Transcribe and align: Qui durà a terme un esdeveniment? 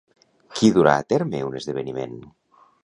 Qui 0.59 0.71
durà 0.79 0.95
a 1.01 1.05
terme 1.15 1.43
un 1.51 1.61
esdeveniment? 1.61 2.19